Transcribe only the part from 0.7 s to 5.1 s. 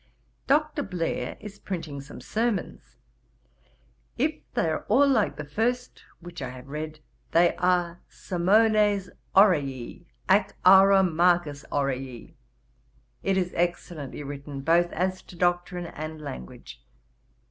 Blair is printing some sermons. If they are all